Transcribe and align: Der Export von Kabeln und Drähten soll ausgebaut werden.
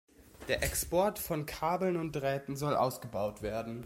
Der 0.47 0.63
Export 0.63 1.19
von 1.19 1.45
Kabeln 1.45 1.95
und 1.95 2.13
Drähten 2.15 2.55
soll 2.55 2.75
ausgebaut 2.75 3.43
werden. 3.43 3.79